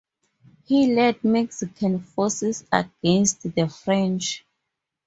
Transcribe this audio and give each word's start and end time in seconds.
He 0.65 0.95
led 0.95 1.23
Mexican 1.23 1.99
forces 2.01 2.65
against 2.71 3.43
the 3.43 3.67
French. 3.69 4.43